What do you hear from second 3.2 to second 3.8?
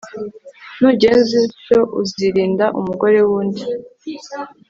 w'undi